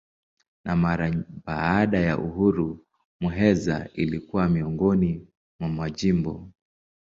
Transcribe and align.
Na 0.65 0.75
mara 0.75 1.25
baada 1.45 1.99
ya 1.99 2.17
uhuru 2.17 2.85
Muheza 3.19 3.89
ilikuwa 3.93 4.49
miongoni 4.49 5.27
mwa 5.59 5.69
majimbo. 5.69 6.51